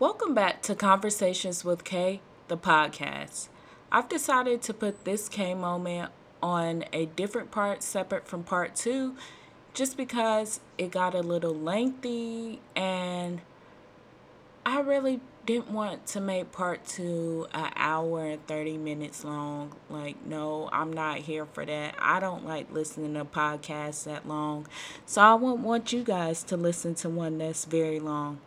Welcome 0.00 0.32
back 0.32 0.62
to 0.62 0.74
Conversations 0.74 1.62
with 1.62 1.84
Kay, 1.84 2.22
the 2.48 2.56
podcast. 2.56 3.48
I've 3.92 4.08
decided 4.08 4.62
to 4.62 4.72
put 4.72 5.04
this 5.04 5.28
K 5.28 5.52
moment 5.52 6.10
on 6.42 6.86
a 6.90 7.04
different 7.04 7.50
part, 7.50 7.82
separate 7.82 8.26
from 8.26 8.42
part 8.42 8.74
two, 8.74 9.14
just 9.74 9.98
because 9.98 10.60
it 10.78 10.90
got 10.90 11.14
a 11.14 11.20
little 11.20 11.54
lengthy 11.54 12.60
and 12.74 13.42
I 14.64 14.80
really 14.80 15.20
didn't 15.44 15.70
want 15.70 16.06
to 16.06 16.20
make 16.22 16.50
part 16.50 16.86
two 16.86 17.46
an 17.52 17.70
hour 17.76 18.24
and 18.24 18.46
30 18.46 18.78
minutes 18.78 19.22
long. 19.22 19.76
Like, 19.90 20.24
no, 20.24 20.70
I'm 20.72 20.94
not 20.94 21.18
here 21.18 21.44
for 21.44 21.66
that. 21.66 21.94
I 21.98 22.20
don't 22.20 22.46
like 22.46 22.72
listening 22.72 23.12
to 23.12 23.26
podcasts 23.26 24.04
that 24.04 24.26
long. 24.26 24.66
So 25.04 25.20
I 25.20 25.34
won't 25.34 25.60
want 25.60 25.92
you 25.92 26.02
guys 26.02 26.42
to 26.44 26.56
listen 26.56 26.94
to 26.94 27.10
one 27.10 27.36
that's 27.36 27.66
very 27.66 28.00
long. 28.00 28.40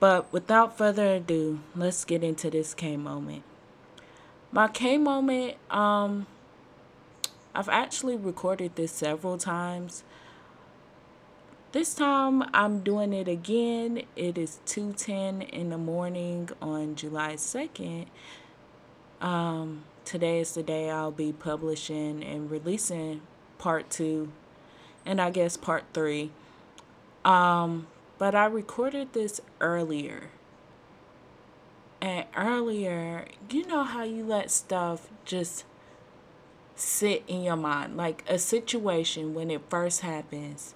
But 0.00 0.32
without 0.32 0.78
further 0.78 1.16
ado, 1.16 1.60
let's 1.76 2.04
get 2.06 2.24
into 2.24 2.50
this 2.50 2.72
K 2.72 2.96
moment. 2.96 3.42
My 4.50 4.66
K 4.66 4.96
moment, 4.96 5.56
um, 5.70 6.26
I've 7.54 7.68
actually 7.68 8.16
recorded 8.16 8.76
this 8.76 8.92
several 8.92 9.36
times. 9.36 10.02
This 11.72 11.94
time 11.94 12.42
I'm 12.54 12.80
doing 12.80 13.12
it 13.12 13.28
again. 13.28 14.02
It 14.16 14.38
is 14.38 14.58
2:10 14.66 15.42
in 15.42 15.68
the 15.68 15.78
morning 15.78 16.48
on 16.60 16.96
July 16.96 17.36
2nd. 17.36 18.06
Um, 19.20 19.84
today 20.06 20.40
is 20.40 20.54
the 20.54 20.62
day 20.62 20.90
I'll 20.90 21.12
be 21.12 21.32
publishing 21.32 22.24
and 22.24 22.50
releasing 22.50 23.20
part 23.58 23.90
2 23.90 24.32
and 25.04 25.20
I 25.20 25.30
guess 25.30 25.56
part 25.56 25.84
3. 25.92 26.30
Um, 27.24 27.86
but 28.20 28.36
I 28.36 28.44
recorded 28.44 29.14
this 29.14 29.40
earlier. 29.60 30.30
And 32.00 32.26
earlier, 32.36 33.24
you 33.50 33.66
know 33.66 33.82
how 33.82 34.04
you 34.04 34.24
let 34.24 34.52
stuff 34.52 35.08
just 35.24 35.64
sit 36.76 37.24
in 37.26 37.42
your 37.42 37.56
mind, 37.56 37.96
like 37.96 38.24
a 38.28 38.38
situation 38.38 39.34
when 39.34 39.50
it 39.50 39.62
first 39.68 40.02
happens 40.02 40.74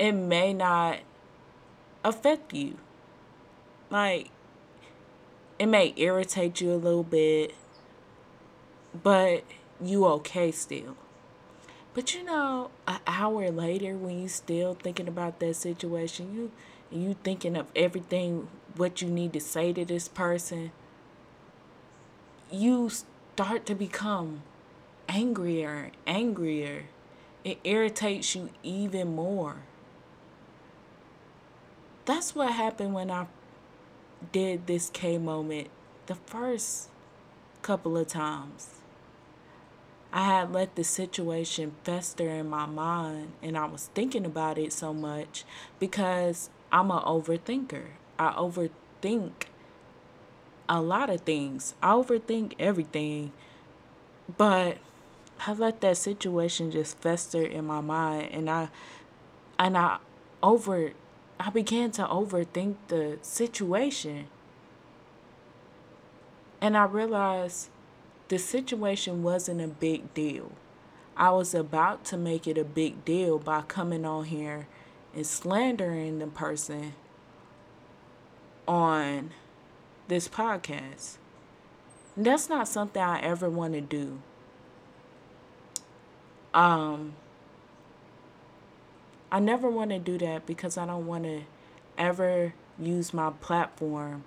it 0.00 0.12
may 0.12 0.54
not 0.54 0.98
affect 2.02 2.54
you. 2.54 2.78
Like, 3.90 4.30
it 5.58 5.66
may 5.66 5.92
irritate 5.94 6.60
you 6.62 6.72
a 6.72 6.76
little 6.76 7.04
bit, 7.04 7.54
but 9.00 9.44
you 9.78 10.06
okay 10.06 10.50
still. 10.50 10.96
But 11.92 12.14
you 12.14 12.24
know, 12.24 12.70
an 12.86 13.00
hour 13.06 13.50
later, 13.50 13.96
when 13.96 14.20
you're 14.20 14.28
still 14.28 14.74
thinking 14.74 15.08
about 15.08 15.40
that 15.40 15.54
situation, 15.54 16.34
you 16.34 16.52
you 16.90 17.16
thinking 17.22 17.56
of 17.56 17.66
everything 17.76 18.48
what 18.76 19.00
you 19.00 19.08
need 19.08 19.32
to 19.32 19.40
say 19.40 19.72
to 19.72 19.84
this 19.84 20.08
person, 20.08 20.72
you 22.50 22.90
start 22.90 23.66
to 23.66 23.74
become 23.74 24.42
angrier, 25.08 25.90
angrier. 26.06 26.84
It 27.42 27.58
irritates 27.64 28.34
you 28.34 28.50
even 28.62 29.14
more 29.14 29.62
that's 32.10 32.34
what 32.34 32.52
happened 32.52 32.92
when 32.92 33.08
I 33.08 33.26
did 34.32 34.66
this 34.66 34.90
K 34.90 35.16
moment 35.16 35.68
the 36.06 36.16
first 36.16 36.88
couple 37.62 37.96
of 37.96 38.08
times. 38.08 38.79
I 40.12 40.24
had 40.24 40.52
let 40.52 40.74
the 40.74 40.82
situation 40.82 41.76
fester 41.84 42.28
in 42.28 42.48
my 42.48 42.66
mind 42.66 43.32
and 43.42 43.56
I 43.56 43.66
was 43.66 43.90
thinking 43.94 44.26
about 44.26 44.58
it 44.58 44.72
so 44.72 44.92
much 44.92 45.44
because 45.78 46.50
I'm 46.72 46.90
an 46.90 46.98
overthinker. 46.98 47.84
I 48.18 48.32
overthink 48.32 49.32
a 50.68 50.80
lot 50.80 51.10
of 51.10 51.20
things. 51.20 51.74
I 51.82 51.92
overthink 51.92 52.54
everything. 52.58 53.32
But 54.36 54.78
I 55.46 55.52
let 55.52 55.80
that 55.80 55.96
situation 55.96 56.70
just 56.70 56.98
fester 56.98 57.42
in 57.42 57.66
my 57.66 57.80
mind 57.80 58.30
and 58.32 58.50
I 58.50 58.68
and 59.58 59.76
I 59.76 59.98
over 60.42 60.92
I 61.38 61.50
began 61.50 61.90
to 61.92 62.02
overthink 62.02 62.76
the 62.88 63.18
situation. 63.22 64.26
And 66.60 66.76
I 66.76 66.84
realized 66.84 67.70
the 68.30 68.38
situation 68.38 69.24
wasn't 69.24 69.60
a 69.60 69.66
big 69.66 70.14
deal. 70.14 70.52
I 71.16 71.30
was 71.30 71.52
about 71.52 72.04
to 72.06 72.16
make 72.16 72.46
it 72.46 72.56
a 72.56 72.64
big 72.64 73.04
deal 73.04 73.38
by 73.40 73.62
coming 73.62 74.04
on 74.04 74.24
here 74.26 74.68
and 75.14 75.26
slandering 75.26 76.20
the 76.20 76.28
person 76.28 76.94
on 78.68 79.32
this 80.06 80.28
podcast. 80.28 81.16
And 82.14 82.24
that's 82.24 82.48
not 82.48 82.68
something 82.68 83.02
I 83.02 83.20
ever 83.20 83.50
want 83.50 83.74
to 83.74 83.80
do. 83.80 84.22
Um, 86.54 87.14
I 89.32 89.40
never 89.40 89.68
want 89.68 89.90
to 89.90 89.98
do 89.98 90.18
that 90.18 90.46
because 90.46 90.78
I 90.78 90.86
don't 90.86 91.06
want 91.06 91.24
to 91.24 91.42
ever 91.98 92.54
use 92.78 93.12
my 93.12 93.30
platform 93.30 94.22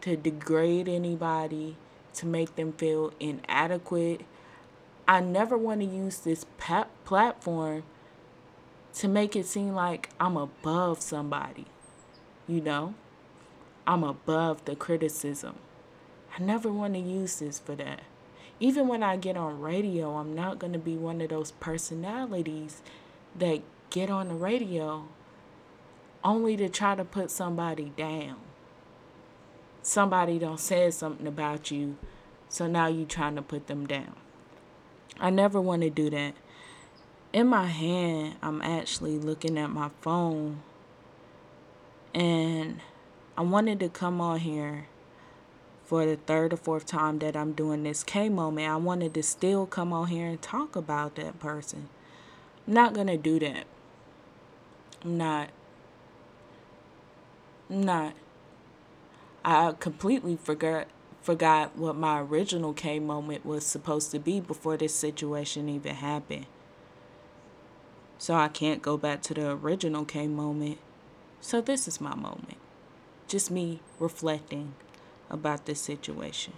to 0.00 0.16
degrade 0.16 0.88
anybody, 0.88 1.76
to 2.14 2.26
make 2.26 2.56
them 2.56 2.72
feel 2.72 3.12
inadequate. 3.20 4.22
I 5.06 5.20
never 5.20 5.56
want 5.56 5.80
to 5.80 5.86
use 5.86 6.18
this 6.18 6.44
pa- 6.58 6.88
platform 7.04 7.84
to 8.94 9.08
make 9.08 9.36
it 9.36 9.46
seem 9.46 9.74
like 9.74 10.10
I'm 10.18 10.36
above 10.36 11.00
somebody. 11.00 11.66
You 12.46 12.60
know? 12.60 12.94
I'm 13.86 14.04
above 14.04 14.64
the 14.64 14.76
criticism. 14.76 15.56
I 16.36 16.42
never 16.42 16.70
want 16.70 16.94
to 16.94 17.00
use 17.00 17.38
this 17.38 17.58
for 17.58 17.74
that. 17.76 18.02
Even 18.60 18.88
when 18.88 19.02
I 19.02 19.16
get 19.16 19.36
on 19.36 19.60
radio, 19.60 20.16
I'm 20.16 20.34
not 20.34 20.58
going 20.58 20.72
to 20.72 20.78
be 20.78 20.96
one 20.96 21.20
of 21.20 21.30
those 21.30 21.52
personalities 21.52 22.82
that 23.38 23.62
get 23.90 24.10
on 24.10 24.28
the 24.28 24.34
radio 24.34 25.06
only 26.24 26.56
to 26.56 26.68
try 26.68 26.94
to 26.94 27.04
put 27.04 27.30
somebody 27.30 27.92
down. 27.96 28.36
Somebody 29.88 30.38
don't 30.38 30.60
say 30.60 30.90
something 30.90 31.26
about 31.26 31.70
you, 31.70 31.96
so 32.50 32.66
now 32.66 32.88
you 32.88 33.06
trying 33.06 33.36
to 33.36 33.40
put 33.42 33.68
them 33.68 33.86
down. 33.86 34.16
I 35.18 35.30
never 35.30 35.62
want 35.62 35.80
to 35.80 35.88
do 35.88 36.10
that. 36.10 36.34
In 37.32 37.46
my 37.46 37.64
hand, 37.64 38.36
I'm 38.42 38.60
actually 38.60 39.18
looking 39.18 39.56
at 39.56 39.70
my 39.70 39.88
phone 40.02 40.60
and 42.12 42.82
I 43.34 43.40
wanted 43.40 43.80
to 43.80 43.88
come 43.88 44.20
on 44.20 44.40
here 44.40 44.88
for 45.86 46.04
the 46.04 46.16
third 46.16 46.52
or 46.52 46.58
fourth 46.58 46.84
time 46.84 47.18
that 47.20 47.34
I'm 47.34 47.52
doing 47.52 47.84
this 47.84 48.04
K 48.04 48.28
moment. 48.28 48.68
I 48.68 48.76
wanted 48.76 49.14
to 49.14 49.22
still 49.22 49.64
come 49.64 49.94
on 49.94 50.08
here 50.08 50.26
and 50.26 50.42
talk 50.42 50.76
about 50.76 51.14
that 51.14 51.40
person. 51.40 51.88
I'm 52.66 52.74
not 52.74 52.92
to 52.94 53.16
do 53.16 53.38
that. 53.38 53.64
I'm 55.02 55.16
not. 55.16 55.48
I'm 57.70 57.80
not. 57.80 58.12
I 59.48 59.72
completely 59.80 60.36
forgot 60.36 60.88
forgot 61.22 61.74
what 61.74 61.96
my 61.96 62.20
original 62.20 62.74
K 62.74 62.98
moment 62.98 63.46
was 63.46 63.64
supposed 63.64 64.10
to 64.10 64.18
be 64.18 64.40
before 64.40 64.76
this 64.76 64.94
situation 64.94 65.70
even 65.70 65.94
happened. 65.94 66.44
So 68.18 68.34
I 68.34 68.48
can't 68.48 68.82
go 68.82 68.98
back 68.98 69.22
to 69.22 69.32
the 69.32 69.52
original 69.52 70.04
K 70.04 70.26
moment. 70.28 70.76
So 71.40 71.62
this 71.62 71.88
is 71.88 71.98
my 71.98 72.14
moment. 72.14 72.58
Just 73.26 73.50
me 73.50 73.80
reflecting 73.98 74.74
about 75.30 75.64
this 75.64 75.80
situation. 75.80 76.52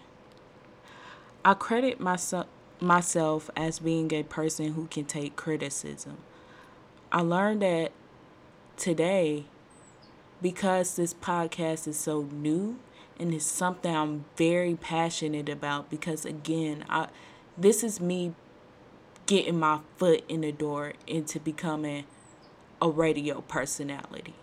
I 1.44 1.54
credit 1.54 2.00
myself 2.00 2.48
myself 2.80 3.50
as 3.54 3.78
being 3.78 4.12
a 4.12 4.24
person 4.24 4.72
who 4.72 4.88
can 4.88 5.04
take 5.04 5.36
criticism. 5.36 6.16
I 7.12 7.20
learned 7.20 7.62
that 7.62 7.92
today 8.76 9.44
because 10.42 10.96
this 10.96 11.14
podcast 11.14 11.86
is 11.86 11.98
so 11.98 12.22
new 12.32 12.78
and 13.18 13.34
it's 13.34 13.44
something 13.44 13.94
I'm 13.94 14.24
very 14.36 14.74
passionate 14.74 15.48
about 15.48 15.90
because 15.90 16.24
again, 16.24 16.84
I 16.88 17.08
this 17.58 17.84
is 17.84 18.00
me 18.00 18.34
getting 19.26 19.58
my 19.58 19.80
foot 19.96 20.24
in 20.28 20.40
the 20.40 20.52
door 20.52 20.94
into 21.06 21.38
becoming 21.38 22.04
a 22.80 22.88
radio 22.88 23.42
personality. 23.42 24.34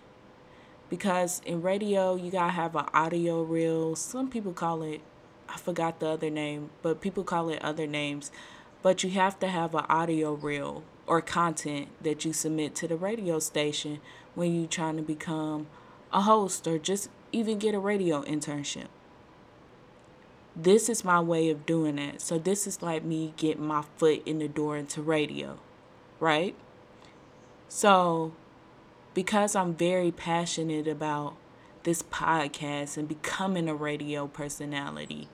Because 0.89 1.41
in 1.45 1.61
radio, 1.61 2.15
you 2.15 2.31
got 2.31 2.45
to 2.45 2.51
have 2.51 2.75
an 2.75 2.85
audio 2.93 3.41
reel. 3.41 3.95
Some 3.95 4.29
people 4.29 4.53
call 4.53 4.83
it 4.83 5.01
I 5.49 5.57
forgot 5.57 5.99
the 5.99 6.07
other 6.09 6.29
name, 6.29 6.69
but 6.81 7.01
people 7.01 7.23
call 7.23 7.49
it 7.49 7.61
other 7.61 7.87
names. 7.87 8.31
But 8.81 9.03
you 9.03 9.09
have 9.11 9.39
to 9.39 9.47
have 9.47 9.73
an 9.73 9.85
audio 9.89 10.33
reel 10.33 10.83
or 11.05 11.21
content 11.21 11.87
that 12.01 12.25
you 12.25 12.33
submit 12.33 12.75
to 12.75 12.87
the 12.87 12.95
radio 12.95 13.39
station 13.39 13.99
when 14.35 14.53
you're 14.53 14.67
trying 14.67 14.97
to 14.97 15.01
become 15.01 15.67
a 16.11 16.21
host 16.21 16.67
or 16.67 16.77
just 16.77 17.09
even 17.31 17.57
get 17.59 17.75
a 17.75 17.79
radio 17.79 18.21
internship. 18.23 18.87
This 20.55 20.89
is 20.89 21.03
my 21.03 21.19
way 21.19 21.49
of 21.49 21.65
doing 21.65 21.97
that. 21.97 22.21
So, 22.21 22.39
this 22.39 22.65
is 22.65 22.81
like 22.81 23.03
me 23.03 23.33
getting 23.37 23.67
my 23.67 23.83
foot 23.97 24.23
in 24.25 24.39
the 24.39 24.47
door 24.47 24.75
into 24.77 25.01
radio, 25.01 25.59
right? 26.19 26.55
So, 27.69 28.33
because 29.13 29.55
I'm 29.55 29.75
very 29.75 30.11
passionate 30.11 30.87
about 30.87 31.35
this 31.83 32.01
podcast 32.01 32.97
and 32.97 33.07
becoming 33.07 33.69
a 33.69 33.75
radio 33.75 34.27
personality 34.27 35.27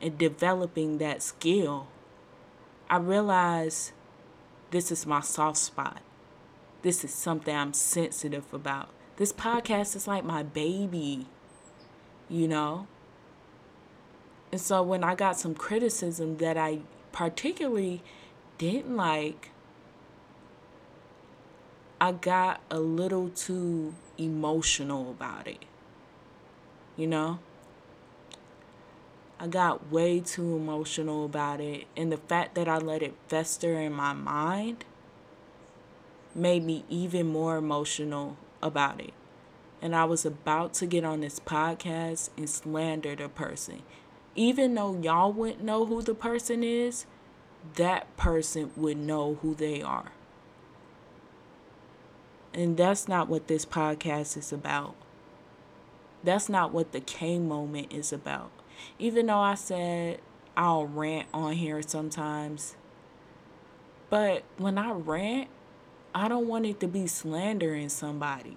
and 0.00 0.18
developing 0.18 0.98
that 0.98 1.22
skill, 1.22 1.86
I 2.90 2.96
realize 2.96 3.92
this 4.70 4.92
is 4.92 5.06
my 5.06 5.20
soft 5.20 5.58
spot. 5.58 6.02
This 6.82 7.04
is 7.04 7.14
something 7.14 7.54
I'm 7.54 7.72
sensitive 7.72 8.52
about. 8.52 8.88
This 9.16 9.32
podcast 9.32 9.94
is 9.94 10.08
like 10.08 10.24
my 10.24 10.42
baby, 10.42 11.26
you 12.28 12.48
know? 12.48 12.88
And 14.50 14.60
so 14.60 14.82
when 14.82 15.04
I 15.04 15.14
got 15.14 15.38
some 15.38 15.54
criticism 15.54 16.38
that 16.38 16.56
I 16.56 16.80
particularly 17.12 18.02
didn't 18.58 18.96
like, 18.96 19.50
I 22.00 22.10
got 22.10 22.60
a 22.72 22.80
little 22.80 23.28
too 23.28 23.94
emotional 24.18 25.12
about 25.12 25.46
it. 25.46 25.64
You 26.96 27.06
know? 27.06 27.38
I 29.38 29.46
got 29.46 29.92
way 29.92 30.18
too 30.18 30.56
emotional 30.56 31.24
about 31.24 31.60
it. 31.60 31.86
And 31.96 32.10
the 32.10 32.16
fact 32.16 32.56
that 32.56 32.66
I 32.66 32.78
let 32.78 33.00
it 33.00 33.14
fester 33.28 33.78
in 33.78 33.92
my 33.92 34.12
mind 34.12 34.84
made 36.34 36.64
me 36.64 36.84
even 36.88 37.28
more 37.28 37.56
emotional 37.56 38.36
about 38.64 39.00
it. 39.00 39.12
And 39.80 39.94
I 39.94 40.04
was 40.04 40.24
about 40.24 40.74
to 40.74 40.86
get 40.86 41.04
on 41.04 41.20
this 41.20 41.38
podcast 41.38 42.30
and 42.36 42.48
slander 42.48 43.14
the 43.14 43.28
person. 43.28 43.82
Even 44.34 44.74
though 44.74 44.98
y'all 45.00 45.32
wouldn't 45.32 45.62
know 45.62 45.84
who 45.86 46.02
the 46.02 46.14
person 46.14 46.64
is, 46.64 47.06
that 47.76 48.16
person 48.16 48.72
would 48.76 48.96
know 48.96 49.38
who 49.42 49.54
they 49.54 49.82
are. 49.82 50.12
And 52.52 52.76
that's 52.76 53.08
not 53.08 53.28
what 53.28 53.48
this 53.48 53.66
podcast 53.66 54.36
is 54.36 54.52
about. 54.52 54.94
That's 56.22 56.48
not 56.48 56.72
what 56.72 56.92
the 56.92 57.00
K 57.00 57.38
moment 57.38 57.92
is 57.92 58.12
about. 58.12 58.50
Even 58.98 59.26
though 59.26 59.40
I 59.40 59.54
said 59.54 60.20
I'll 60.56 60.86
rant 60.86 61.28
on 61.34 61.54
here 61.54 61.82
sometimes, 61.82 62.76
but 64.08 64.44
when 64.56 64.78
I 64.78 64.92
rant, 64.92 65.48
I 66.14 66.28
don't 66.28 66.46
want 66.46 66.64
it 66.66 66.78
to 66.80 66.86
be 66.86 67.06
slandering 67.08 67.88
somebody. 67.88 68.56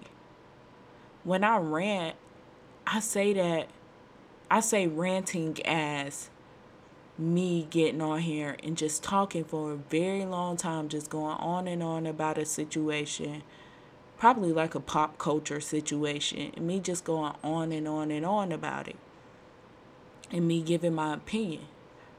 When 1.24 1.42
I 1.42 1.56
rant, 1.58 2.14
I 2.86 3.00
say 3.00 3.32
that 3.32 3.68
I 4.50 4.60
say 4.60 4.86
ranting 4.86 5.58
as 5.66 6.30
me 7.18 7.66
getting 7.68 8.00
on 8.00 8.20
here 8.20 8.56
and 8.62 8.76
just 8.76 9.02
talking 9.02 9.44
for 9.44 9.72
a 9.72 9.76
very 9.76 10.24
long 10.24 10.56
time, 10.56 10.88
just 10.88 11.10
going 11.10 11.36
on 11.36 11.66
and 11.66 11.82
on 11.82 12.06
about 12.06 12.38
a 12.38 12.46
situation, 12.46 13.42
probably 14.16 14.52
like 14.52 14.74
a 14.76 14.80
pop 14.80 15.18
culture 15.18 15.60
situation, 15.60 16.52
and 16.56 16.66
me 16.66 16.78
just 16.78 17.04
going 17.04 17.34
on 17.42 17.72
and 17.72 17.88
on 17.88 18.12
and 18.12 18.24
on 18.24 18.52
about 18.52 18.86
it, 18.86 18.96
and 20.30 20.46
me 20.46 20.62
giving 20.62 20.94
my 20.94 21.14
opinion. 21.14 21.66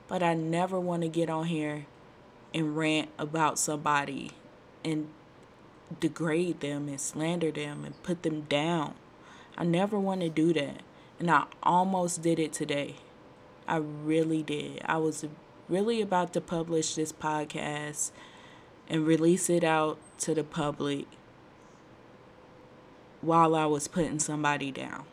But 0.09 0.21
I 0.21 0.33
never 0.33 0.79
want 0.79 1.03
to 1.03 1.07
get 1.07 1.29
on 1.29 1.45
here 1.45 1.85
and 2.53 2.75
rant 2.75 3.09
about 3.17 3.57
somebody 3.57 4.31
and 4.83 5.07
degrade 5.99 6.59
them 6.59 6.87
and 6.87 6.99
slander 6.99 7.51
them 7.51 7.83
and 7.85 8.01
put 8.03 8.23
them 8.23 8.41
down. 8.41 8.93
I 9.57 9.63
never 9.63 9.99
want 9.99 10.21
to 10.21 10.29
do 10.29 10.53
that. 10.53 10.81
And 11.19 11.29
I 11.29 11.45
almost 11.63 12.21
did 12.21 12.39
it 12.39 12.53
today. 12.53 12.95
I 13.67 13.77
really 13.77 14.41
did. 14.41 14.81
I 14.85 14.97
was 14.97 15.25
really 15.67 16.01
about 16.01 16.33
to 16.33 16.41
publish 16.41 16.95
this 16.95 17.11
podcast 17.11 18.11
and 18.87 19.05
release 19.05 19.49
it 19.49 19.63
out 19.63 19.99
to 20.19 20.33
the 20.33 20.43
public 20.43 21.05
while 23.21 23.53
I 23.53 23.65
was 23.65 23.87
putting 23.87 24.19
somebody 24.19 24.71
down. 24.71 25.03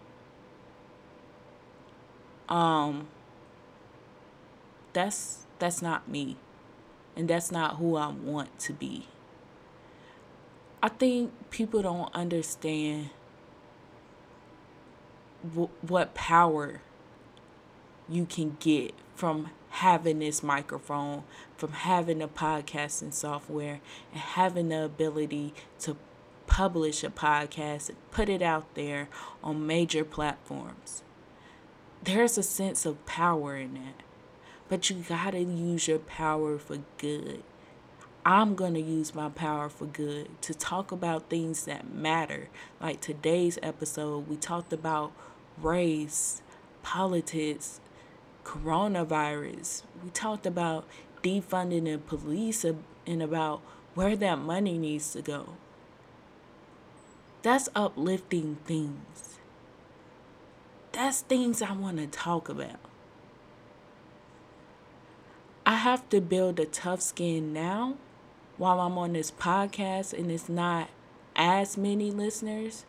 Um 2.49 3.09
that's 4.93 5.45
that's 5.59 5.83
not 5.83 6.09
me. 6.09 6.37
And 7.17 7.29
that's 7.29 7.51
not 7.51 7.77
who 7.77 7.97
I 7.97 8.09
want 8.09 8.59
to 8.61 8.73
be. 8.73 9.09
I 10.83 10.89
think 10.89 11.33
people 11.51 11.83
don't 11.83 12.15
understand 12.15 13.11
w- 15.43 15.71
what 15.81 16.15
power 16.15 16.81
you 18.09 18.27
can 18.27 18.57
get 18.61 18.95
from 19.15 19.51
having 19.71 20.19
this 20.19 20.43
microphone, 20.43 21.25
from 21.57 21.73
having 21.73 22.23
a 22.23 22.29
podcasting 22.29 23.13
software, 23.13 23.81
and 24.13 24.21
having 24.21 24.69
the 24.69 24.85
ability 24.85 25.55
to 25.81 25.97
publish 26.47 27.03
a 27.03 27.11
podcast 27.11 27.89
and 27.89 28.11
put 28.11 28.29
it 28.29 28.43
out 28.43 28.75
there 28.75 29.09
on 29.43 29.67
major 29.67 30.05
platforms. 30.05 31.03
There's 32.03 32.39
a 32.39 32.43
sense 32.43 32.87
of 32.87 33.05
power 33.07 33.57
in 33.57 33.75
that. 33.75 34.03
But 34.69 34.91
you 34.91 34.97
gotta 35.09 35.41
use 35.41 35.89
your 35.89 35.99
power 35.99 36.59
for 36.59 36.79
good. 36.99 37.43
I'm 38.27 38.57
going 38.57 38.75
to 38.75 38.81
use 38.81 39.15
my 39.15 39.29
power 39.29 39.69
for 39.69 39.87
good 39.87 40.43
to 40.43 40.53
talk 40.53 40.91
about 40.91 41.31
things 41.31 41.65
that 41.67 41.95
matter. 41.95 42.49
Like 42.81 43.01
today's 43.01 43.57
episode, 43.63 44.27
we 44.27 44.35
talked 44.35 44.73
about 44.73 45.13
race, 45.63 46.43
politics, 46.83 47.81
coronavirus. 48.43 49.85
We 50.03 50.11
talked 50.11 50.45
about 50.45 50.89
defunding 51.23 51.85
the 51.85 51.99
police 51.99 52.65
and 52.65 53.23
about 53.23 53.61
where 53.95 54.17
that 54.17 54.41
money 54.41 54.77
needs 54.77 55.13
to 55.13 55.23
go. 55.23 55.51
That's 57.43 57.69
uplifting 57.77 58.57
things. 58.65 59.39
That's 60.91 61.21
things 61.21 61.63
I 61.63 61.71
want 61.75 61.99
to 61.99 62.09
talk 62.09 62.49
about. 62.49 62.81
I 65.65 65.77
have 65.77 66.09
to 66.09 66.21
build 66.21 66.59
a 66.59 66.67
tough 66.67 67.01
skin 67.01 67.53
now 67.53 67.99
while 68.59 68.81
I'm 68.81 68.97
on 68.99 69.13
this 69.13 69.31
podcast 69.31 70.13
and 70.13 70.31
it's 70.31 70.49
not 70.49 70.89
as 71.35 71.77
many 71.77 72.11
listeners 72.11 72.85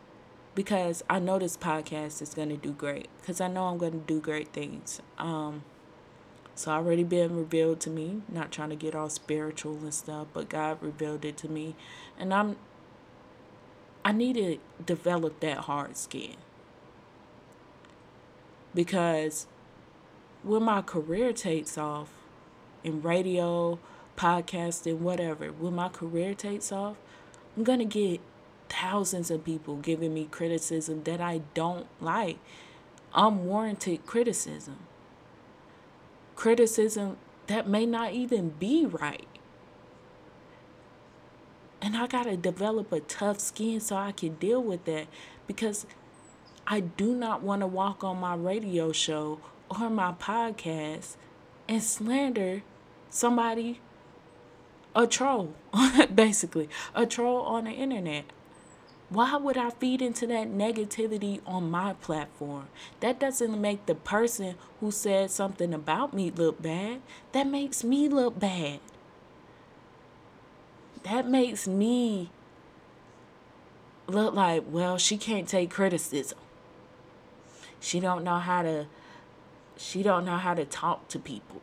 because 0.54 1.04
I 1.08 1.18
know 1.18 1.38
this 1.38 1.56
podcast 1.56 2.22
is 2.22 2.34
going 2.34 2.48
to 2.48 2.56
do 2.56 2.72
great 2.72 3.08
because 3.20 3.40
I 3.40 3.48
know 3.48 3.66
I'm 3.66 3.78
going 3.78 3.92
to 3.92 3.98
do 3.98 4.20
great 4.20 4.52
things. 4.52 5.00
Um, 5.18 5.62
it's 6.52 6.66
already 6.66 7.04
been 7.04 7.36
revealed 7.36 7.78
to 7.80 7.90
me, 7.90 8.22
not 8.28 8.50
trying 8.50 8.70
to 8.70 8.76
get 8.76 8.94
all 8.94 9.08
spiritual 9.08 9.76
and 9.76 9.94
stuff, 9.94 10.26
but 10.32 10.48
God 10.48 10.78
revealed 10.82 11.24
it 11.24 11.36
to 11.38 11.48
me. 11.48 11.76
And 12.18 12.34
I'm, 12.34 12.56
I 14.04 14.10
need 14.10 14.34
to 14.34 14.58
develop 14.84 15.38
that 15.40 15.58
hard 15.58 15.96
skin 15.96 16.34
because 18.74 19.46
when 20.42 20.62
my 20.62 20.82
career 20.82 21.32
takes 21.32 21.78
off 21.78 22.08
in 22.82 23.02
radio, 23.02 23.78
podcasting, 24.18 24.98
whatever, 24.98 25.46
when 25.46 25.74
my 25.74 25.88
career 25.88 26.34
takes 26.34 26.72
off, 26.72 26.96
I'm 27.56 27.64
going 27.64 27.78
to 27.78 27.84
get 27.84 28.20
thousands 28.68 29.30
of 29.30 29.44
people 29.44 29.76
giving 29.76 30.12
me 30.12 30.26
criticism 30.30 31.04
that 31.04 31.20
I 31.20 31.42
don't 31.54 31.86
like. 32.00 32.38
Unwarranted 33.14 34.04
criticism. 34.04 34.80
Criticism 36.36 37.16
that 37.46 37.66
may 37.66 37.86
not 37.86 38.12
even 38.12 38.50
be 38.50 38.84
right. 38.84 39.26
And 41.80 41.96
I 41.96 42.06
got 42.06 42.24
to 42.24 42.36
develop 42.36 42.92
a 42.92 43.00
tough 43.00 43.38
skin 43.38 43.80
so 43.80 43.96
I 43.96 44.12
can 44.12 44.34
deal 44.34 44.62
with 44.62 44.84
that 44.84 45.06
because 45.46 45.86
I 46.66 46.80
do 46.80 47.14
not 47.14 47.42
want 47.42 47.60
to 47.60 47.66
walk 47.66 48.04
on 48.04 48.18
my 48.18 48.34
radio 48.34 48.92
show 48.92 49.40
or 49.70 49.88
my 49.88 50.12
podcast 50.12 51.16
and 51.68 51.82
slander 51.82 52.62
somebody, 53.08 53.80
a 54.94 55.06
troll, 55.06 55.54
basically, 56.14 56.68
a 56.94 57.06
troll 57.06 57.42
on 57.42 57.64
the 57.64 57.70
internet. 57.70 58.24
Why 59.10 59.36
would 59.36 59.56
I 59.56 59.70
feed 59.70 60.02
into 60.02 60.26
that 60.26 60.48
negativity 60.48 61.40
on 61.46 61.70
my 61.70 61.94
platform? 61.94 62.68
That 63.00 63.18
doesn't 63.18 63.58
make 63.58 63.86
the 63.86 63.94
person 63.94 64.56
who 64.80 64.90
said 64.90 65.30
something 65.30 65.72
about 65.72 66.12
me 66.12 66.30
look 66.30 66.60
bad. 66.60 67.00
That 67.32 67.46
makes 67.46 67.82
me 67.82 68.08
look 68.08 68.38
bad. 68.38 68.80
That 71.04 71.26
makes 71.26 71.66
me 71.66 72.30
look 74.06 74.34
like, 74.34 74.64
well, 74.68 74.98
she 74.98 75.16
can't 75.16 75.48
take 75.48 75.70
criticism. 75.70 76.38
She 77.80 78.00
don't 78.00 78.24
know 78.24 78.38
how 78.38 78.62
to 78.62 78.86
she 79.76 80.02
don't 80.02 80.24
know 80.24 80.36
how 80.36 80.54
to 80.54 80.64
talk 80.64 81.06
to 81.08 81.18
people. 81.20 81.62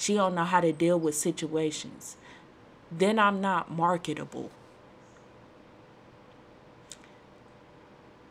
She 0.00 0.14
don't 0.14 0.34
know 0.34 0.44
how 0.44 0.62
to 0.62 0.72
deal 0.72 0.98
with 0.98 1.14
situations. 1.14 2.16
Then 2.90 3.18
I'm 3.18 3.38
not 3.42 3.70
marketable. 3.70 4.50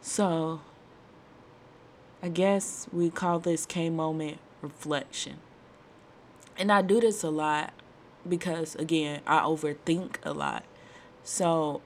So, 0.02 0.62
I 2.24 2.30
guess 2.30 2.88
we 2.92 3.12
call 3.12 3.38
this 3.38 3.68
K 3.68 3.92
moment 3.92 4.40
reflection. 4.64 5.38
And 6.58 6.72
I 6.72 6.82
do 6.82 7.00
this 7.00 7.24
a 7.24 7.30
lot 7.30 7.72
because, 8.28 8.74
again, 8.74 9.22
I 9.28 9.42
overthink 9.42 10.16
a 10.24 10.34
lot. 10.34 10.64
So, 11.24 11.82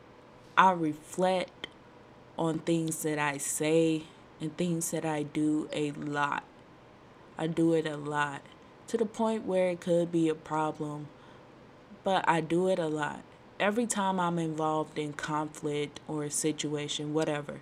I 0.57 0.71
reflect 0.71 1.67
on 2.37 2.59
things 2.59 3.03
that 3.03 3.19
I 3.19 3.37
say 3.37 4.03
and 4.39 4.55
things 4.55 4.91
that 4.91 5.03
I 5.03 5.23
do 5.23 5.67
a 5.73 5.91
lot. 5.91 6.45
I 7.37 7.47
do 7.47 7.73
it 7.73 7.85
a 7.85 7.97
lot 7.97 8.43
to 8.87 8.97
the 8.97 9.05
point 9.05 9.45
where 9.45 9.69
it 9.69 9.81
could 9.81 10.11
be 10.11 10.29
a 10.29 10.35
problem, 10.35 11.07
but 12.03 12.23
I 12.27 12.41
do 12.41 12.67
it 12.67 12.79
a 12.79 12.87
lot. 12.87 13.21
Every 13.59 13.85
time 13.85 14.19
I'm 14.19 14.39
involved 14.39 14.97
in 14.97 15.13
conflict 15.13 15.99
or 16.07 16.23
a 16.23 16.31
situation, 16.31 17.13
whatever, 17.13 17.61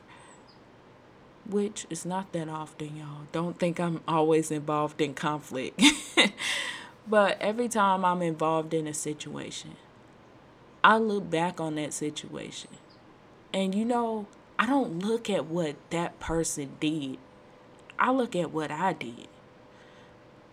which 1.50 1.86
is 1.90 2.06
not 2.06 2.32
that 2.34 2.50
often, 2.50 2.98
y'all. 2.98 3.28
Don't 3.32 3.60
think 3.60 3.80
I'm 3.80 4.02
always 4.08 4.52
involved 4.52 5.02
in 5.02 5.14
conflict. 5.14 5.82
but 7.08 7.38
every 7.42 7.68
time 7.68 8.06
I'm 8.06 8.22
involved 8.22 8.74
in 8.74 8.88
a 8.88 8.94
situation, 8.94 9.76
I 10.84 10.98
look 10.98 11.30
back 11.30 11.60
on 11.60 11.76
that 11.76 11.94
situation. 11.94 12.72
And 13.54 13.76
you 13.76 13.86
know, 13.86 14.28
I 14.58 14.66
don't 14.66 15.00
look 15.00 15.30
at 15.30 15.46
what 15.46 15.76
that 15.90 16.20
person 16.20 16.72
did. 16.80 17.18
I 18.00 18.12
look 18.12 18.36
at 18.36 18.52
what 18.52 18.72
I 18.72 18.94
did. 18.94 19.28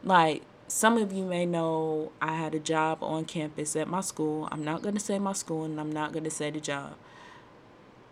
Like 0.02 0.42
some 0.68 0.98
of 0.98 1.12
you 1.12 1.25
may 1.25 1.46
know 1.46 2.12
I 2.20 2.37
had 2.37 2.54
a 2.54 2.58
job 2.58 3.02
on 3.02 3.25
campus 3.25 3.75
at 3.75 3.88
my 3.88 4.02
school. 4.02 4.48
I'm 4.52 4.62
not 4.62 4.82
going 4.82 4.94
to 4.94 5.00
say 5.00 5.18
my 5.18 5.32
school 5.32 5.64
and 5.64 5.80
I'm 5.80 5.90
not 5.90 6.12
going 6.12 6.25
to 6.25 6.30
say 6.30 6.50
the 6.50 6.60
job. 6.60 6.94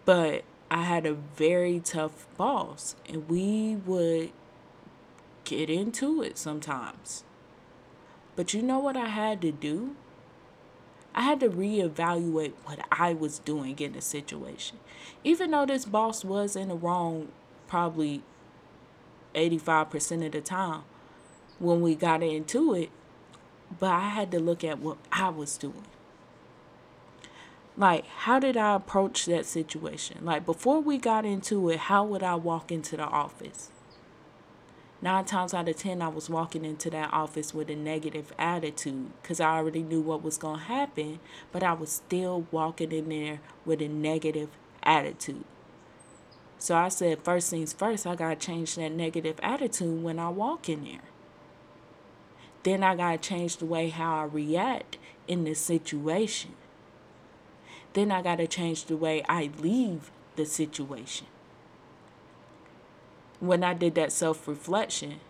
But 0.07 0.45
I 0.71 0.83
had 0.83 1.07
a 1.07 1.15
very 1.15 1.81
tough 1.81 2.27
boss, 2.37 2.97
and 3.09 3.29
we 3.29 3.77
would 3.77 4.31
get 5.45 5.71
into 5.71 6.23
it 6.23 6.39
sometimes. 6.39 7.25
But 8.35 8.53
you 8.53 8.63
know 8.63 8.79
what 8.79 8.97
I 8.97 9.07
had 9.07 9.41
to 9.43 9.53
do? 9.53 9.95
I 11.15 11.23
had 11.23 11.41
to 11.41 11.49
reevaluate 11.49 12.53
what 12.65 12.81
I 12.91 13.15
was 13.15 13.39
doing 13.39 13.79
in 13.79 13.93
the 13.93 14.01
situation. 14.01 14.79
Even 15.25 15.51
though 15.51 15.67
this 15.67 15.85
boss 15.85 16.25
was 16.25 16.57
in 16.57 16.69
the 16.69 16.75
wrong 16.75 17.29
probably 17.69 18.23
85% 19.35 20.27
of 20.27 20.33
the 20.33 20.41
time 20.41 20.83
when 21.59 21.81
we 21.81 21.95
got 21.95 22.23
into 22.23 22.75
it, 22.75 22.91
but 23.79 23.91
I 23.91 24.09
had 24.09 24.31
to 24.33 24.41
look 24.41 24.63
at 24.63 24.79
what 24.79 24.99
I 25.13 25.29
was 25.29 25.57
doing. 25.57 25.85
Like 27.79 28.07
how 28.07 28.39
did 28.39 28.57
i 28.57 28.75
approach 28.75 29.27
that 29.27 29.45
situation? 29.45 30.25
Like 30.25 30.47
before 30.47 30.81
we 30.81 30.97
got 30.97 31.25
into 31.27 31.69
it 31.69 31.79
how 31.79 32.05
would 32.05 32.23
i 32.23 32.35
walk 32.35 32.73
into 32.73 32.97
the 32.97 33.05
office? 33.05 33.71
Nine 35.03 35.27
times 35.27 35.53
out 35.53 35.69
of 35.69 35.77
ten 35.77 36.01
i 36.01 36.09
was 36.09 36.31
walking 36.31 36.65
into 36.65 36.89
that 36.91 37.13
office 37.13 37.53
with 37.53 37.69
a 37.69 37.77
negative 37.77 38.33
attitude 38.39 39.11
because 39.21 39.41
i 39.41 39.57
already 39.57 39.83
knew 39.83 40.01
what 40.01 40.23
was 40.23 40.39
going 40.39 40.61
to 40.61 40.65
happen 40.65 41.21
but 41.53 41.63
i 41.63 41.75
was 41.75 41.91
still 41.93 42.47
walking 42.51 42.93
in 42.93 43.11
there 43.11 43.41
with 43.67 43.83
a 43.83 43.89
negative 43.89 44.49
attitude. 44.83 45.45
So 46.59 46.77
i 46.77 46.89
said 46.89 47.23
first 47.25 47.51
things 47.51 47.75
first 47.75 48.07
i 48.07 48.15
got 48.15 48.41
to 48.41 48.47
change 48.47 48.77
that 48.77 48.93
negative 48.93 49.39
attitude 49.43 50.03
when 50.03 50.19
i 50.19 50.31
walk 50.31 50.71
in 50.71 50.85
there 50.85 51.03
then 52.67 52.83
i 52.83 52.95
got 52.95 53.23
to 53.23 53.29
change 53.29 53.57
the 53.57 53.67
way 53.67 53.89
how 53.89 54.17
i 54.17 54.25
react 54.25 54.99
in 55.27 55.45
this 55.45 55.59
situation 55.59 56.53
then 57.97 58.13
I 58.13 58.21
got 58.21 58.37
to 58.37 58.47
change 58.47 58.85
the 58.85 58.97
way 58.97 59.23
I 59.27 59.51
leave 59.59 60.11
the 60.37 60.45
situation. 60.45 61.27
When 63.41 63.65
I 63.65 63.73
did 63.73 63.95
that 63.95 64.13
self 64.13 64.47
reflection, 64.47 65.21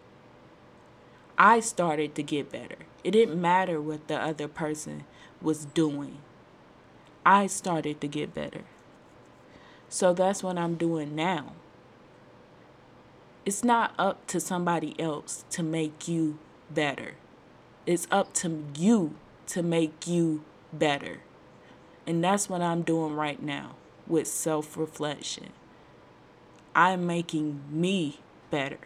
I 1.39 1.61
started 1.61 2.17
to 2.17 2.25
get 2.25 2.51
better. 2.51 2.79
It 3.05 3.13
didn't 3.13 3.41
matter 3.41 3.81
what 3.81 4.09
the 4.09 4.21
other 4.21 4.49
person 4.49 5.05
was 5.41 5.65
doing. 5.65 6.19
I 7.25 7.47
started 7.47 8.01
to 8.01 8.09
get 8.09 8.35
better. 8.35 8.63
So 9.89 10.13
that's 10.13 10.43
what 10.43 10.59
I'm 10.59 10.75
doing 10.75 11.15
now. 11.15 11.53
It's 13.45 13.63
not 13.63 13.95
up 13.97 14.27
to 14.27 14.41
somebody 14.41 14.99
else 14.99 15.45
to 15.51 15.63
make 15.63 16.09
you 16.09 16.41
better. 16.69 17.15
It's 17.87 18.09
up 18.11 18.33
to 18.35 18.65
you 18.77 19.15
to 19.47 19.63
make 19.63 20.09
you 20.09 20.43
better. 20.73 21.21
And 22.05 22.23
that's 22.23 22.51
what 22.51 22.61
I'm 22.61 22.83
doing 22.83 23.15
right 23.15 23.41
now 23.41 23.77
with 24.09 24.27
self 24.27 24.77
reflection. 24.77 25.53
I'm 26.75 27.07
making 27.07 27.63
me 27.71 28.19
better. 28.51 28.81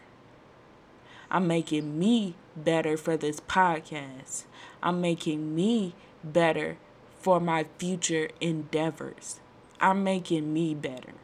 I'm 1.31 1.47
making 1.47 1.99
me 1.99 2.35
better 2.55 2.99
for 2.99 3.17
this 3.17 3.41
podcast. 3.41 4.45
I'm 4.83 5.01
making 5.01 5.55
me 5.55 5.95
better 6.23 6.77
for 7.19 7.41
my 7.41 7.67
future 7.79 8.29
endeavors. 8.39 9.41
I'm 9.81 10.05
making 10.05 10.53
me 10.53 10.75
better. 10.75 11.15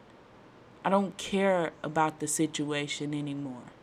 I 0.83 0.89
don't 0.89 1.19
care 1.19 1.73
about 1.83 2.21
the 2.21 2.27
situation 2.27 3.13
anymore. 3.13 3.76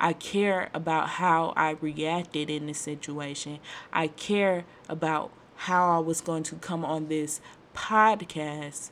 I 0.00 0.14
care 0.14 0.70
about 0.72 1.10
how 1.10 1.52
I 1.56 1.72
reacted 1.72 2.48
in 2.48 2.66
this 2.66 2.78
situation. 2.78 3.58
I 3.92 4.08
care 4.08 4.64
about 4.88 5.30
how 5.56 5.90
I 5.90 5.98
was 5.98 6.22
going 6.22 6.42
to 6.44 6.56
come 6.56 6.86
on 6.86 7.08
this 7.08 7.42
podcast 7.74 8.90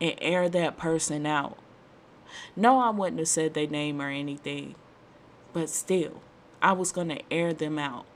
and 0.00 0.14
air 0.20 0.48
that 0.48 0.78
person 0.78 1.26
out. 1.26 1.58
No, 2.54 2.78
I 2.78 2.90
wouldn't 2.90 3.18
have 3.18 3.28
said 3.28 3.54
their 3.54 3.66
name 3.66 4.00
or 4.00 4.08
anything, 4.08 4.76
but 5.52 5.68
still, 5.68 6.22
I 6.62 6.72
was 6.72 6.92
going 6.92 7.08
to 7.08 7.22
air 7.32 7.52
them 7.52 7.76
out. 7.76 8.06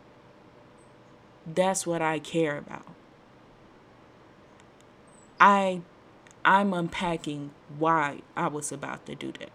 That's 1.45 1.85
what 1.85 2.01
I 2.01 2.21
care 2.21 2.59
about. 2.59 2.87
I 5.41 5.83
I'm 6.45 6.73
unpacking 6.73 7.51
why 7.79 8.21
I 8.37 8.49
was 8.49 8.71
about 8.71 9.05
to 9.07 9.15
do 9.15 9.33
that. 9.33 9.51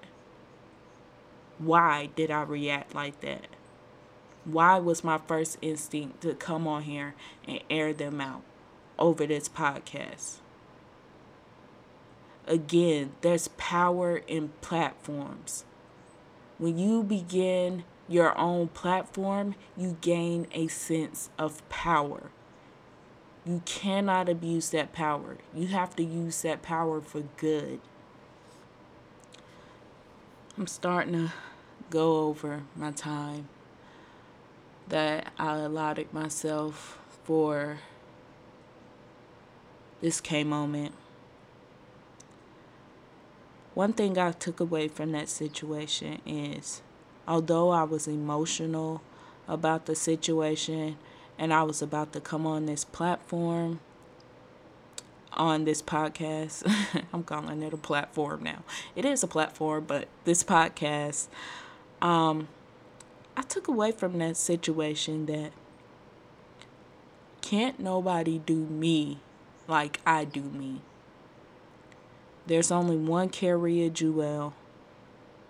Why 1.60 2.10
did 2.16 2.32
I 2.32 2.44
react 2.44 2.96
like 2.96 3.20
that? 3.22 3.48
Why 4.46 4.80
was 4.80 5.04
my 5.04 5.18
first 5.18 5.58
instinct 5.62 6.22
to 6.22 6.34
come 6.34 6.68
on 6.68 6.84
here 6.84 7.14
and 7.46 7.60
air 7.70 7.94
them 7.94 8.22
out 8.22 8.42
over 8.98 9.28
this 9.28 9.50
podcast? 9.50 10.38
Again, 12.48 13.12
there's 13.22 13.50
power 13.50 14.18
in 14.26 14.50
platforms. 14.62 15.66
When 16.58 16.80
you 16.80 17.04
begin 17.04 17.84
your 18.08 18.36
own 18.38 18.70
platform, 18.70 19.56
you 19.78 19.98
gain 20.02 20.48
a 20.54 20.68
sense 20.68 21.30
of 21.38 21.68
power. 21.70 22.32
You 23.46 23.62
cannot 23.66 24.30
abuse 24.30 24.70
that 24.72 24.94
power. 24.94 25.38
You 25.54 25.68
have 25.68 25.96
to 25.98 26.04
use 26.04 26.42
that 26.42 26.62
power 26.62 27.02
for 27.02 27.24
good. 27.38 27.82
I'm 30.58 30.68
starting 30.68 31.14
to 31.14 31.34
go 31.90 32.28
over 32.28 32.64
my 32.76 32.92
time 32.92 33.48
that 34.88 35.32
I 35.38 35.58
allotted 35.58 36.14
myself 36.14 37.00
for 37.24 37.80
this 40.02 40.22
K 40.22 40.44
moment. 40.44 40.94
One 43.74 43.94
thing 43.94 44.18
I 44.18 44.32
took 44.32 44.60
away 44.60 44.88
from 44.88 45.12
that 45.12 45.30
situation 45.30 46.22
is 46.26 46.82
although 47.28 47.70
I 47.70 47.84
was 47.84 48.08
emotional 48.08 49.02
about 49.48 49.86
the 49.86 49.96
situation 49.96 50.98
and 51.38 51.54
I 51.54 51.64
was 51.64 51.82
about 51.82 52.12
to 52.14 52.20
come 52.20 52.46
on 52.46 52.66
this 52.66 52.84
platform, 52.84 53.80
on 55.34 55.64
this 55.64 55.82
podcast. 55.82 56.64
I'm 57.14 57.24
calling 57.24 57.62
it 57.64 57.74
a 57.74 57.78
platform 57.78 58.44
now. 58.44 58.64
It 58.96 59.06
is 59.06 59.24
a 59.24 59.28
platform, 59.28 59.86
but 59.88 60.08
this 60.26 60.44
podcast, 60.44 61.28
um, 62.02 62.48
I 63.36 63.42
took 63.42 63.68
away 63.68 63.92
from 63.92 64.18
that 64.20 64.38
situation 64.38 65.26
that 65.28 65.52
can't 67.42 67.80
nobody 67.80 68.38
do 68.38 68.56
me 68.56 69.20
like 69.68 70.00
I 70.06 70.24
do 70.24 70.42
me. 70.42 70.82
There's 72.46 72.72
only 72.72 72.98
one 72.98 73.30
Carria 73.30 73.92
Jewel. 73.92 74.54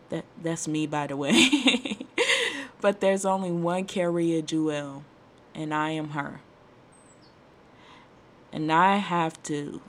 That 0.10 0.26
that's 0.42 0.68
me 0.68 0.88
by 0.88 1.08
the 1.08 1.18
way. 1.18 1.98
but 2.82 3.02
there's 3.02 3.26
only 3.26 3.52
one 3.52 3.86
Carria 3.86 4.44
Jewel 4.44 5.04
and 5.56 5.74
I 5.74 5.92
am 5.92 6.10
her. 6.10 6.42
And 8.52 8.72
I 8.72 8.98
have 8.98 9.42
to 9.44 9.82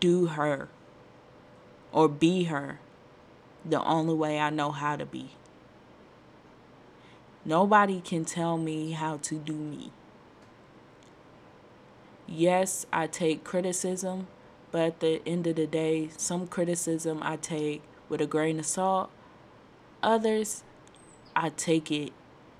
do 0.00 0.26
her 0.26 0.68
or 1.92 2.08
be 2.08 2.44
her 2.44 2.80
the 3.64 3.82
only 3.84 4.14
way 4.14 4.40
I 4.40 4.50
know 4.50 4.70
how 4.70 4.96
to 4.96 5.06
be. 5.06 5.32
Nobody 7.50 8.00
can 8.00 8.24
tell 8.24 8.56
me 8.56 8.92
how 8.92 9.16
to 9.16 9.34
do 9.34 9.54
me. 9.54 9.90
Yes, 12.28 12.86
I 12.92 13.08
take 13.08 13.42
criticism, 13.42 14.28
but 14.70 14.82
at 14.82 15.00
the 15.00 15.20
end 15.26 15.48
of 15.48 15.56
the 15.56 15.66
day, 15.66 16.10
some 16.16 16.46
criticism 16.46 17.18
I 17.24 17.34
take 17.34 17.82
with 18.08 18.20
a 18.20 18.26
grain 18.28 18.60
of 18.60 18.66
salt. 18.66 19.10
Others, 20.00 20.62
I 21.34 21.48
take 21.48 21.90
it 21.90 22.12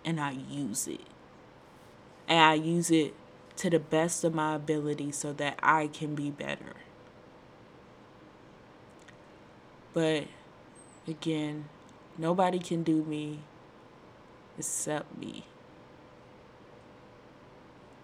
and 0.04 0.18
I 0.18 0.32
use 0.32 0.88
it. 0.88 1.06
And 2.26 2.40
I 2.40 2.54
use 2.54 2.90
it 2.90 3.14
to 3.58 3.70
the 3.70 3.78
best 3.78 4.24
of 4.24 4.34
my 4.34 4.56
ability 4.56 5.12
so 5.12 5.32
that 5.34 5.56
I 5.62 5.86
can 5.86 6.16
be 6.16 6.30
better. 6.30 6.74
But 9.94 10.24
again, 11.06 11.66
Nobody 12.20 12.58
can 12.58 12.82
do 12.82 13.02
me 13.04 13.38
except 14.58 15.16
me. 15.18 15.44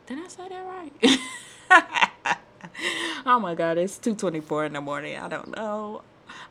Did 0.06 0.18
I 0.18 0.28
say 0.28 0.48
that 0.48 0.64
right? 0.64 2.38
oh 3.26 3.40
my 3.40 3.54
god, 3.54 3.78
it's 3.78 3.98
2:24 3.98 4.66
in 4.66 4.72
the 4.74 4.80
morning. 4.80 5.18
I 5.18 5.28
don't 5.28 5.56
know. 5.56 6.02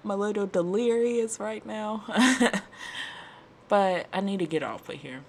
I'm 0.04 0.12
a 0.12 0.16
little 0.16 0.46
delirious 0.46 1.40
right 1.40 1.66
now. 1.66 2.04
but 3.68 4.08
I 4.12 4.22
need 4.22 4.40
to 4.40 4.46
get 4.46 4.62
off 4.62 4.90
of 4.90 4.96
here. 4.96 5.22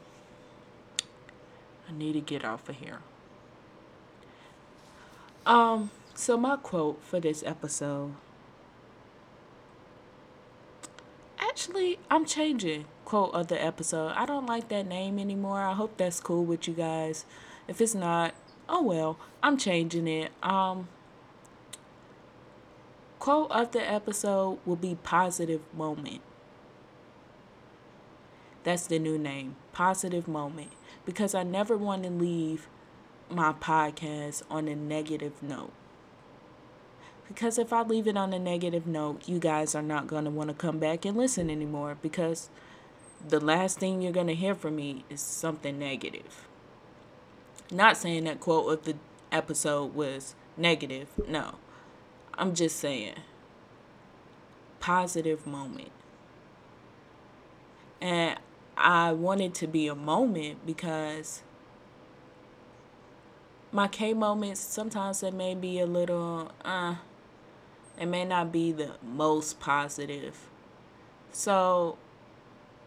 I 1.88 1.92
need 1.92 2.14
to 2.14 2.20
get 2.20 2.44
off 2.44 2.68
of 2.68 2.76
here. 2.76 2.98
Um, 5.46 5.90
so 6.14 6.36
my 6.36 6.56
quote 6.56 7.00
for 7.02 7.20
this 7.20 7.44
episode. 7.44 8.14
Actually, 11.38 11.98
I'm 12.10 12.24
changing 12.24 12.86
quote 13.06 13.32
of 13.32 13.46
the 13.46 13.64
episode. 13.64 14.12
I 14.14 14.26
don't 14.26 14.44
like 14.44 14.68
that 14.68 14.86
name 14.86 15.18
anymore. 15.18 15.62
I 15.62 15.72
hope 15.72 15.96
that's 15.96 16.20
cool 16.20 16.44
with 16.44 16.68
you 16.68 16.74
guys. 16.74 17.24
If 17.66 17.80
it's 17.80 17.94
not, 17.94 18.34
oh 18.68 18.82
well, 18.82 19.18
I'm 19.42 19.56
changing 19.56 20.06
it. 20.06 20.32
Um 20.42 20.88
quote 23.18 23.50
of 23.50 23.72
the 23.72 23.80
episode 23.80 24.58
will 24.66 24.76
be 24.76 24.98
positive 25.02 25.62
moment. 25.72 26.20
That's 28.64 28.88
the 28.88 28.98
new 28.98 29.16
name, 29.16 29.54
positive 29.72 30.26
moment, 30.26 30.72
because 31.04 31.34
I 31.34 31.44
never 31.44 31.76
want 31.76 32.02
to 32.02 32.10
leave 32.10 32.68
my 33.30 33.52
podcast 33.52 34.42
on 34.50 34.66
a 34.66 34.74
negative 34.74 35.40
note. 35.40 35.72
Because 37.28 37.58
if 37.58 37.72
I 37.72 37.82
leave 37.82 38.08
it 38.08 38.16
on 38.16 38.32
a 38.32 38.38
negative 38.38 38.86
note, 38.86 39.28
you 39.28 39.38
guys 39.38 39.76
are 39.76 39.82
not 39.82 40.08
going 40.08 40.24
to 40.24 40.30
want 40.30 40.50
to 40.50 40.54
come 40.54 40.78
back 40.78 41.04
and 41.04 41.16
listen 41.16 41.48
anymore 41.48 41.96
because 42.00 42.50
the 43.26 43.40
last 43.40 43.78
thing 43.78 44.02
you're 44.02 44.12
going 44.12 44.26
to 44.26 44.34
hear 44.34 44.54
from 44.54 44.76
me 44.76 45.04
is 45.10 45.20
something 45.20 45.78
negative. 45.78 46.46
Not 47.70 47.96
saying 47.96 48.24
that 48.24 48.40
quote 48.40 48.72
of 48.72 48.84
the 48.84 48.96
episode 49.32 49.94
was 49.94 50.34
negative. 50.56 51.08
No. 51.28 51.56
I'm 52.34 52.54
just 52.54 52.76
saying 52.78 53.14
positive 54.80 55.46
moment. 55.46 55.90
And 58.00 58.38
I 58.76 59.12
wanted 59.12 59.54
to 59.56 59.66
be 59.66 59.88
a 59.88 59.94
moment 59.94 60.66
because 60.66 61.42
my 63.72 63.88
K 63.88 64.14
moments 64.14 64.60
sometimes 64.60 65.22
it 65.22 65.34
may 65.34 65.54
be 65.54 65.80
a 65.80 65.86
little 65.86 66.52
uh 66.64 66.96
it 67.98 68.06
may 68.06 68.24
not 68.24 68.52
be 68.52 68.70
the 68.70 68.92
most 69.02 69.58
positive. 69.58 70.48
So 71.32 71.98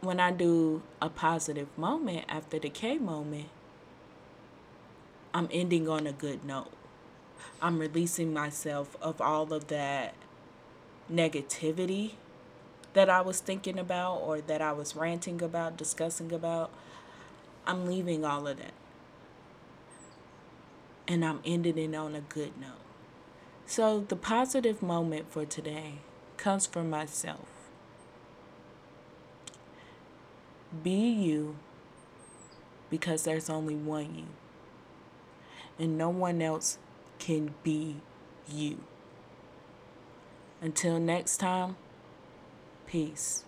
when 0.02 0.20
I 0.20 0.32
do 0.32 0.82
a 1.02 1.10
positive 1.10 1.68
moment 1.78 2.26
after 2.30 2.58
the 2.60 2.70
K 2.70 2.98
moment, 2.98 3.48
I'm 5.34 5.50
ending 5.52 5.90
on 5.90 6.08
a 6.08 6.14
good 6.14 6.46
note. 6.46 6.72
I'm 7.62 7.80
releasing 7.80 8.34
myself 8.34 8.96
of 9.02 9.20
all 9.20 9.54
of 9.54 9.68
that 9.68 10.14
negativity 11.12 12.14
that 12.94 13.10
I 13.10 13.22
was 13.22 13.40
thinking 13.40 13.78
about 13.78 14.18
or 14.18 14.42
that 14.42 14.62
I 14.62 14.72
was 14.72 14.96
ranting 14.96 15.42
about, 15.42 15.78
discussing 15.78 16.32
about. 16.32 16.72
I'm 17.68 17.86
leaving 17.86 18.24
all 18.26 18.48
of 18.48 18.58
that. 18.58 18.74
And 21.08 21.26
I'm 21.26 21.42
ending 21.46 21.78
it 21.78 21.96
on 21.96 22.16
a 22.16 22.22
good 22.22 22.60
note. 22.60 22.72
So, 23.66 24.06
the 24.08 24.16
positive 24.16 24.82
moment 24.82 25.32
for 25.32 25.46
today 25.46 25.96
comes 26.38 26.66
from 26.66 26.90
myself. 26.90 27.59
Be 30.84 31.10
you 31.10 31.56
because 32.90 33.24
there's 33.24 33.50
only 33.50 33.76
one 33.76 34.16
you 34.16 34.26
and 35.80 35.98
no 35.98 36.10
one 36.10 36.42
else 36.42 36.78
can 37.18 37.56
be 37.64 37.96
you. 38.48 38.84
Until 40.62 41.00
next 41.00 41.38
time, 41.38 41.78
peace. 42.86 43.46